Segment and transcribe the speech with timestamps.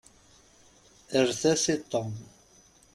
[1.21, 2.11] Erret-as i Tom.